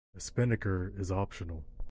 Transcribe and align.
A 0.15 0.19
spinnaker 0.19 0.91
is 0.97 1.11
optional. 1.11 1.63